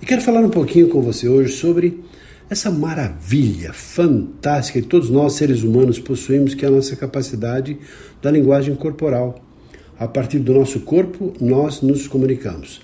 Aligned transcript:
E 0.00 0.06
quero 0.06 0.22
falar 0.22 0.40
um 0.40 0.48
pouquinho 0.48 0.88
com 0.88 1.02
você 1.02 1.28
hoje 1.28 1.52
sobre 1.52 2.00
essa 2.48 2.70
maravilha 2.70 3.72
fantástica 3.72 4.80
que 4.80 4.86
todos 4.86 5.10
nós 5.10 5.32
seres 5.32 5.64
humanos 5.64 5.98
possuímos, 5.98 6.54
que 6.54 6.64
é 6.64 6.68
a 6.68 6.70
nossa 6.70 6.94
capacidade 6.94 7.76
da 8.22 8.30
linguagem 8.30 8.76
corporal. 8.76 9.44
A 9.98 10.06
partir 10.06 10.38
do 10.38 10.54
nosso 10.54 10.80
corpo, 10.80 11.32
nós 11.40 11.82
nos 11.82 12.06
comunicamos. 12.06 12.80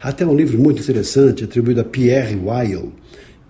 Até 0.00 0.24
um 0.24 0.34
livro 0.34 0.58
muito 0.58 0.80
interessante 0.80 1.44
atribuído 1.44 1.82
a 1.82 1.84
Pierre 1.84 2.36
Weil, 2.36 2.90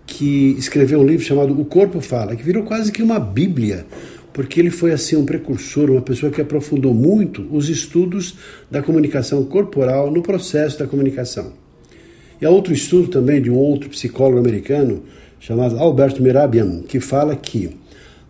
que 0.05 0.57
escreveu 0.59 0.99
um 0.99 1.07
livro 1.07 1.25
chamado 1.25 1.59
O 1.59 1.65
Corpo 1.65 2.01
Fala, 2.01 2.35
que 2.35 2.43
virou 2.43 2.65
quase 2.65 2.91
que 2.91 3.05
uma 3.05 3.21
bíblia, 3.21 3.87
porque 4.33 4.59
ele 4.59 4.71
foi 4.71 4.91
assim 4.91 5.15
um 5.15 5.25
precursor, 5.25 5.93
uma 5.93 6.03
pessoa 6.03 6.33
que 6.33 6.41
aprofundou 6.41 6.93
muito 6.93 7.47
os 7.53 7.69
estudos 7.69 8.37
da 8.69 8.83
comunicação 8.83 9.45
corporal 9.45 10.11
no 10.11 10.23
processo 10.23 10.81
da 10.81 10.89
comunicação. 10.89 11.66
E 12.41 12.47
há 12.47 12.51
outro 12.51 12.73
estudo 12.73 13.09
também 13.09 13.41
de 13.41 13.51
um 13.51 13.57
outro 13.57 13.89
psicólogo 13.89 14.39
americano 14.39 15.03
chamado 15.41 15.79
Alberto 15.79 16.23
Mirabian, 16.23 16.83
que 16.83 17.01
fala 17.01 17.35
que 17.37 17.77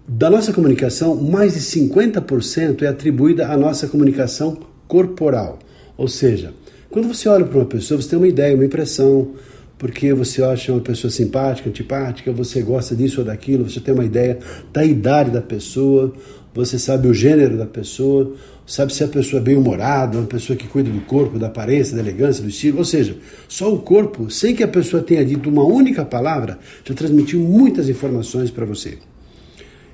da 0.08 0.30
nossa 0.30 0.52
comunicação, 0.52 1.16
mais 1.16 1.54
de 1.54 1.60
50% 1.60 2.82
é 2.82 2.86
atribuída 2.86 3.48
à 3.48 3.56
nossa 3.56 3.88
comunicação 3.88 4.56
corporal. 4.86 5.58
Ou 5.96 6.06
seja, 6.06 6.52
quando 6.90 7.08
você 7.08 7.28
olha 7.28 7.44
para 7.44 7.58
uma 7.58 7.66
pessoa, 7.66 8.00
você 8.00 8.10
tem 8.10 8.18
uma 8.18 8.28
ideia, 8.28 8.54
uma 8.54 8.64
impressão, 8.64 9.32
porque 9.78 10.12
você 10.14 10.42
acha 10.42 10.72
uma 10.72 10.80
pessoa 10.80 11.10
simpática, 11.10 11.68
antipática, 11.68 12.32
você 12.32 12.62
gosta 12.62 12.94
disso 12.94 13.20
ou 13.20 13.26
daquilo, 13.26 13.68
você 13.68 13.80
tem 13.80 13.92
uma 13.92 14.04
ideia 14.04 14.38
da 14.72 14.84
idade 14.84 15.30
da 15.30 15.42
pessoa, 15.42 16.12
você 16.54 16.78
sabe 16.78 17.06
o 17.06 17.12
gênero 17.12 17.58
da 17.58 17.66
pessoa, 17.66 18.34
sabe 18.66 18.92
se 18.92 19.04
a 19.04 19.08
pessoa 19.08 19.40
é 19.40 19.44
bem-humorada, 19.44 20.16
uma 20.16 20.26
pessoa 20.26 20.56
que 20.56 20.66
cuida 20.66 20.90
do 20.90 21.00
corpo, 21.02 21.38
da 21.38 21.48
aparência, 21.48 21.94
da 21.94 22.00
elegância, 22.00 22.42
do 22.42 22.48
estilo. 22.48 22.78
Ou 22.78 22.84
seja, 22.84 23.16
só 23.46 23.72
o 23.72 23.78
corpo, 23.78 24.30
sem 24.30 24.54
que 24.54 24.62
a 24.62 24.68
pessoa 24.68 25.02
tenha 25.02 25.24
dito 25.24 25.50
uma 25.50 25.64
única 25.64 26.04
palavra, 26.04 26.58
já 26.82 26.94
transmitiu 26.94 27.40
muitas 27.40 27.88
informações 27.88 28.50
para 28.50 28.64
você. 28.64 28.98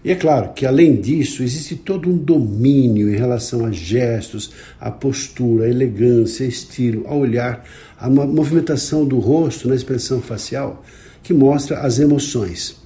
E 0.04 0.10
é 0.10 0.16
claro 0.16 0.52
que, 0.52 0.66
além 0.66 0.96
disso, 0.96 1.42
existe 1.42 1.76
todo 1.76 2.10
um 2.10 2.16
domínio 2.16 3.08
em 3.08 3.16
relação 3.16 3.64
a 3.64 3.70
gestos, 3.70 4.50
a 4.80 4.90
postura, 4.90 5.66
a 5.66 5.68
elegância, 5.68 6.44
estilo, 6.44 7.06
a 7.06 7.14
olhar, 7.14 7.64
a 7.98 8.10
movimentação 8.10 9.04
do 9.04 9.20
rosto 9.20 9.68
na 9.68 9.76
expressão 9.76 10.20
facial, 10.20 10.84
que 11.22 11.32
mostra 11.32 11.78
as 11.78 12.00
emoções. 12.00 12.76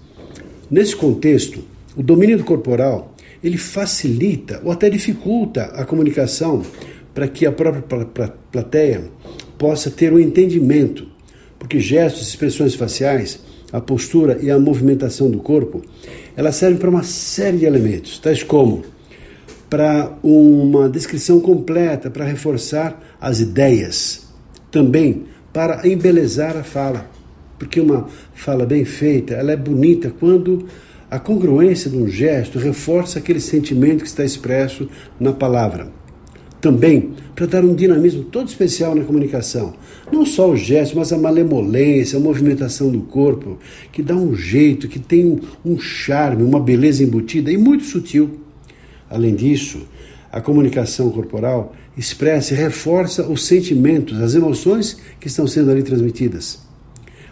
Nesse 0.70 0.94
contexto, 0.94 1.64
o 1.96 2.02
domínio 2.02 2.44
corporal 2.44 3.14
ele 3.42 3.56
facilita 3.56 4.60
ou 4.62 4.70
até 4.70 4.90
dificulta 4.90 5.64
a 5.74 5.84
comunicação 5.84 6.62
para 7.14 7.28
que 7.28 7.46
a 7.46 7.52
própria 7.52 7.82
plateia 8.52 9.04
possa 9.56 9.90
ter 9.90 10.12
um 10.12 10.18
entendimento, 10.18 11.06
porque 11.58 11.80
gestos, 11.80 12.28
expressões 12.28 12.74
faciais, 12.74 13.40
a 13.72 13.80
postura 13.80 14.38
e 14.40 14.50
a 14.50 14.58
movimentação 14.58 15.30
do 15.30 15.38
corpo, 15.38 15.82
elas 16.36 16.56
servem 16.56 16.78
para 16.78 16.90
uma 16.90 17.02
série 17.02 17.58
de 17.58 17.64
elementos, 17.64 18.18
tais 18.18 18.42
como 18.42 18.84
para 19.68 20.16
uma 20.22 20.88
descrição 20.88 21.40
completa, 21.40 22.10
para 22.10 22.24
reforçar 22.24 23.16
as 23.20 23.40
ideias, 23.40 24.28
também 24.70 25.24
para 25.52 25.86
embelezar 25.88 26.56
a 26.56 26.62
fala, 26.62 27.10
porque 27.58 27.80
uma 27.80 28.06
fala 28.34 28.64
bem 28.64 28.84
feita, 28.84 29.34
ela 29.34 29.52
é 29.52 29.56
bonita 29.56 30.12
quando 30.20 30.66
a 31.10 31.18
congruência 31.18 31.90
de 31.90 31.96
um 31.96 32.08
gesto 32.08 32.58
reforça 32.58 33.18
aquele 33.18 33.40
sentimento 33.40 34.02
que 34.02 34.08
está 34.08 34.24
expresso 34.24 34.88
na 35.18 35.32
palavra. 35.32 35.88
Também 36.60 37.12
para 37.34 37.46
dar 37.46 37.64
um 37.64 37.74
dinamismo 37.74 38.24
todo 38.24 38.48
especial 38.48 38.94
na 38.94 39.04
comunicação. 39.04 39.74
Não 40.10 40.24
só 40.24 40.50
o 40.50 40.56
gesto, 40.56 40.96
mas 40.96 41.12
a 41.12 41.18
malemolência, 41.18 42.18
a 42.18 42.20
movimentação 42.20 42.90
do 42.90 43.00
corpo, 43.00 43.58
que 43.92 44.02
dá 44.02 44.14
um 44.14 44.34
jeito, 44.34 44.88
que 44.88 44.98
tem 44.98 45.40
um 45.64 45.78
charme, 45.78 46.42
uma 46.42 46.58
beleza 46.58 47.04
embutida 47.04 47.52
e 47.52 47.56
muito 47.56 47.84
sutil. 47.84 48.40
Além 49.08 49.34
disso, 49.34 49.86
a 50.32 50.40
comunicação 50.40 51.10
corporal 51.10 51.74
expressa 51.96 52.54
e 52.54 52.56
reforça 52.56 53.26
os 53.26 53.44
sentimentos, 53.44 54.20
as 54.20 54.34
emoções 54.34 54.98
que 55.20 55.28
estão 55.28 55.46
sendo 55.46 55.70
ali 55.70 55.82
transmitidas. 55.82 56.60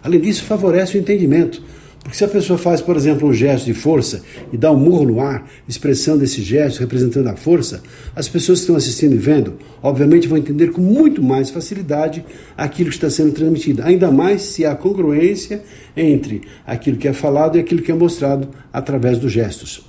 Além 0.03 0.21
disso, 0.21 0.45
favorece 0.45 0.97
o 0.97 1.01
entendimento, 1.01 1.63
porque 2.05 2.19
se 2.19 2.25
a 2.25 2.29
pessoa 2.29 2.59
faz, 2.59 2.83
por 2.83 2.97
exemplo, 2.97 3.27
um 3.27 3.33
gesto 3.33 3.65
de 3.65 3.73
força 3.73 4.23
e 4.53 4.59
dá 4.59 4.71
um 4.71 4.79
murro 4.79 5.07
no 5.07 5.21
ar, 5.21 5.51
expressando 5.67 6.23
esse 6.23 6.43
gesto, 6.43 6.81
representando 6.81 7.29
a 7.29 7.35
força, 7.35 7.83
as 8.15 8.29
pessoas 8.29 8.59
que 8.59 8.65
estão 8.65 8.77
assistindo 8.77 9.15
e 9.15 9.19
vendo, 9.19 9.55
obviamente 9.83 10.29
vão 10.29 10.37
entender 10.37 10.71
com 10.71 10.83
muito 10.83 11.23
mais 11.23 11.49
facilidade 11.49 12.23
aquilo 12.59 12.91
que 12.91 12.97
está 12.97 13.09
sendo 13.09 13.33
transmitido. 13.33 13.83
Ainda 13.83 14.11
mais 14.13 14.43
se 14.43 14.67
há 14.67 14.77
congruência 14.77 15.63
entre 15.97 16.43
aquilo 16.67 16.99
que 16.99 17.09
é 17.09 17.15
falado 17.15 17.57
e 17.57 17.61
aquilo 17.61 17.81
que 17.81 17.91
é 17.91 17.95
mostrado 17.95 18.51
através 18.71 19.17
dos 19.17 19.33
gestos. 19.33 19.87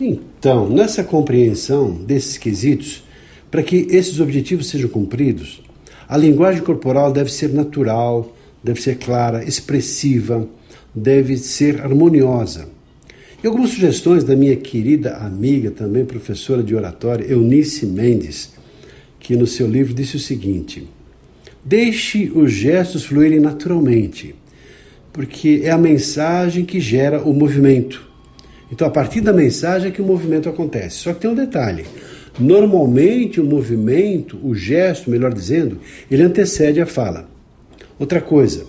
Então, 0.00 0.68
nessa 0.68 1.02
compreensão 1.02 1.94
desses 1.94 2.38
quesitos, 2.38 3.02
para 3.50 3.64
que 3.64 3.88
esses 3.90 4.20
objetivos 4.20 4.68
sejam 4.68 4.88
cumpridos, 4.88 5.64
a 6.08 6.16
linguagem 6.16 6.62
corporal 6.62 7.12
deve 7.12 7.32
ser 7.32 7.52
natural, 7.52 8.32
deve 8.62 8.80
ser 8.80 8.98
clara, 8.98 9.42
expressiva 9.42 10.48
deve 10.94 11.36
ser 11.36 11.80
harmoniosa. 11.80 12.68
E 13.42 13.46
algumas 13.46 13.70
sugestões 13.70 14.24
da 14.24 14.34
minha 14.34 14.56
querida 14.56 15.16
amiga, 15.16 15.70
também 15.70 16.04
professora 16.04 16.62
de 16.62 16.74
oratória, 16.74 17.30
Eunice 17.30 17.86
Mendes, 17.86 18.52
que 19.20 19.36
no 19.36 19.46
seu 19.46 19.66
livro 19.66 19.94
disse 19.94 20.16
o 20.16 20.20
seguinte: 20.20 20.88
Deixe 21.64 22.32
os 22.34 22.50
gestos 22.50 23.04
fluírem 23.04 23.38
naturalmente, 23.38 24.34
porque 25.12 25.60
é 25.62 25.70
a 25.70 25.78
mensagem 25.78 26.64
que 26.64 26.80
gera 26.80 27.22
o 27.22 27.32
movimento. 27.32 28.08
Então, 28.72 28.86
a 28.86 28.90
partir 28.90 29.20
da 29.20 29.32
mensagem 29.32 29.88
é 29.88 29.90
que 29.92 30.02
o 30.02 30.06
movimento 30.06 30.48
acontece. 30.48 30.96
Só 30.96 31.12
que 31.12 31.20
tem 31.20 31.30
um 31.30 31.34
detalhe: 31.34 31.84
normalmente 32.38 33.40
o 33.40 33.44
movimento, 33.44 34.38
o 34.42 34.54
gesto, 34.54 35.10
melhor 35.10 35.32
dizendo, 35.32 35.78
ele 36.10 36.22
antecede 36.22 36.80
a 36.80 36.86
fala. 36.86 37.28
Outra 37.98 38.20
coisa, 38.20 38.66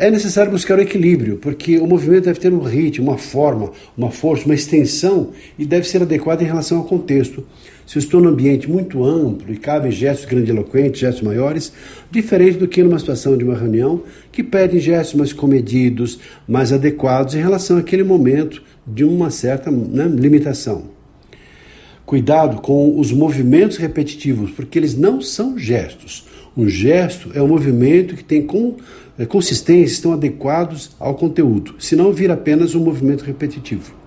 é 0.00 0.10
necessário 0.10 0.50
buscar 0.50 0.78
o 0.78 0.80
equilíbrio, 0.80 1.36
porque 1.36 1.78
o 1.78 1.86
movimento 1.86 2.24
deve 2.24 2.40
ter 2.40 2.50
um 2.50 2.60
ritmo, 2.60 3.10
uma 3.10 3.18
forma, 3.18 3.70
uma 3.94 4.10
força, 4.10 4.46
uma 4.46 4.54
extensão 4.54 5.28
e 5.58 5.66
deve 5.66 5.86
ser 5.86 6.00
adequado 6.00 6.40
em 6.40 6.46
relação 6.46 6.78
ao 6.78 6.84
contexto. 6.84 7.44
Se 7.86 7.98
eu 7.98 8.00
estou 8.00 8.18
num 8.18 8.30
ambiente 8.30 8.70
muito 8.70 9.04
amplo 9.04 9.52
e 9.52 9.58
cabem 9.58 9.92
gestos 9.92 10.24
grandiloquentes, 10.24 11.00
gestos 11.00 11.22
maiores, 11.22 11.70
diferente 12.10 12.56
do 12.56 12.66
que 12.66 12.82
numa 12.82 12.98
situação 12.98 13.36
de 13.36 13.44
uma 13.44 13.54
reunião 13.54 14.02
que 14.32 14.42
pedem 14.42 14.80
gestos 14.80 15.16
mais 15.16 15.34
comedidos, 15.34 16.18
mais 16.48 16.72
adequados 16.72 17.34
em 17.34 17.42
relação 17.42 17.76
àquele 17.76 18.02
momento 18.02 18.62
de 18.86 19.04
uma 19.04 19.28
certa 19.28 19.70
né, 19.70 20.06
limitação. 20.06 20.84
Cuidado 22.06 22.62
com 22.62 22.98
os 22.98 23.12
movimentos 23.12 23.76
repetitivos, 23.76 24.50
porque 24.50 24.78
eles 24.78 24.96
não 24.96 25.20
são 25.20 25.58
gestos. 25.58 26.26
Um 26.56 26.68
gesto 26.68 27.30
é 27.34 27.42
um 27.42 27.48
movimento 27.48 28.16
que 28.16 28.24
tem 28.24 28.42
com 28.42 28.76
consistência 29.26 29.92
estão 29.92 30.12
adequados 30.12 30.92
ao 30.98 31.14
conteúdo, 31.14 31.74
senão 31.78 32.12
vira 32.12 32.34
apenas 32.34 32.74
um 32.74 32.82
movimento 32.82 33.24
repetitivo. 33.24 34.00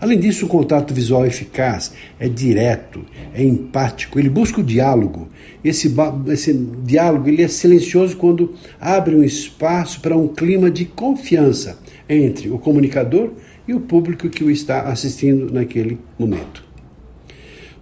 Além 0.00 0.18
disso, 0.18 0.46
o 0.46 0.48
contato 0.48 0.94
visual 0.94 1.26
eficaz 1.26 1.92
é 2.18 2.26
direto, 2.26 3.04
é 3.34 3.44
empático, 3.44 4.18
ele 4.18 4.30
busca 4.30 4.60
o 4.60 4.64
diálogo. 4.64 5.28
Esse, 5.62 5.94
esse 6.28 6.54
diálogo 6.84 7.28
ele 7.28 7.42
é 7.42 7.48
silencioso 7.48 8.16
quando 8.16 8.54
abre 8.80 9.14
um 9.14 9.22
espaço 9.22 10.00
para 10.00 10.16
um 10.16 10.26
clima 10.26 10.70
de 10.70 10.86
confiança 10.86 11.78
entre 12.08 12.48
o 12.48 12.58
comunicador 12.58 13.30
e 13.68 13.74
o 13.74 13.80
público 13.80 14.30
que 14.30 14.42
o 14.42 14.50
está 14.50 14.82
assistindo 14.82 15.52
naquele 15.52 15.98
momento. 16.18 16.64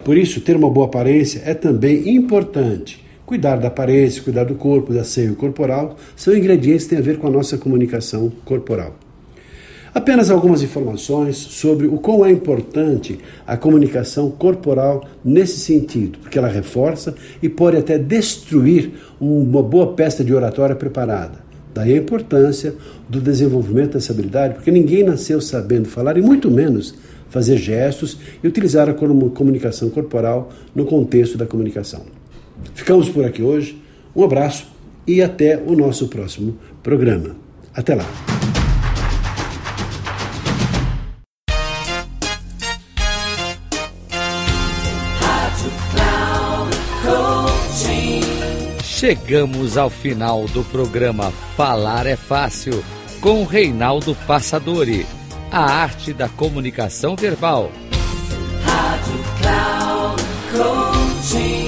Por 0.05 0.19
isso, 0.19 0.41
ter 0.41 0.57
uma 0.57 0.69
boa 0.69 0.87
aparência 0.87 1.41
é 1.45 1.55
também 1.55 2.09
importante 2.15 3.08
Cuidar 3.29 3.57
da 3.57 3.69
aparência, 3.69 4.23
cuidar 4.23 4.45
do 4.45 4.55
corpo, 4.55 4.91
da 4.91 5.05
seio 5.05 5.35
corporal, 5.35 5.99
são 6.17 6.35
ingredientes 6.35 6.85
que 6.85 6.89
têm 6.89 6.99
a 6.99 7.03
ver 7.03 7.19
com 7.19 7.27
a 7.27 7.31
nossa 7.31 7.59
comunicação 7.59 8.33
corporal. 8.43 8.95
Apenas 9.93 10.31
algumas 10.31 10.63
informações 10.63 11.37
sobre 11.37 11.87
o 11.87 11.99
quão 11.99 12.25
é 12.25 12.31
importante 12.31 13.19
a 13.47 13.55
comunicação 13.55 14.31
corporal 14.31 15.07
nesse 15.23 15.59
sentido, 15.59 16.19
porque 16.21 16.39
ela 16.39 16.49
reforça 16.49 17.15
e 17.43 17.51
pode 17.51 17.77
até 17.77 17.99
destruir 17.99 18.93
uma 19.21 19.63
boa 19.63 19.93
peça 19.93 20.25
de 20.25 20.33
oratória 20.33 20.75
preparada. 20.75 21.39
Daí 21.75 21.93
a 21.93 21.99
importância 21.99 22.75
do 23.11 23.21
desenvolvimento 23.21 23.93
dessa 23.93 24.15
habilidade, 24.15 24.55
porque 24.55 24.71
ninguém 24.71 25.05
nasceu 25.05 25.39
sabendo 25.39 25.87
falar 25.87 26.17
e 26.17 26.23
muito 26.23 26.51
menos 26.51 26.95
fazer 27.29 27.59
gestos 27.59 28.17
e 28.43 28.49
utilizar 28.49 28.89
a 28.89 28.95
comunicação 28.95 29.91
corporal 29.91 30.49
no 30.75 30.87
contexto 30.87 31.37
da 31.37 31.45
comunicação. 31.45 32.18
Ficamos 32.75 33.09
por 33.09 33.25
aqui 33.25 33.43
hoje. 33.43 33.81
Um 34.15 34.25
abraço 34.25 34.67
e 35.07 35.23
até 35.23 35.57
o 35.57 35.75
nosso 35.75 36.09
próximo 36.09 36.59
programa. 36.83 37.37
Até 37.75 37.95
lá. 37.95 38.07
Chegamos 48.83 49.79
ao 49.79 49.89
final 49.89 50.47
do 50.49 50.65
programa 50.65 51.31
Falar 51.57 52.05
é 52.05 52.17
Fácil 52.17 52.83
com 53.21 53.45
Reinaldo 53.45 54.13
Passadori. 54.27 55.07
A 55.53 55.61
arte 55.61 56.13
da 56.13 56.29
comunicação 56.29 57.15
verbal. 57.15 57.71
Rádio 58.65 59.15
Cloud 59.41 60.23
Coaching. 60.51 61.68